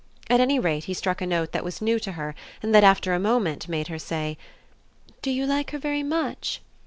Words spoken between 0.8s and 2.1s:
he struck a note that was new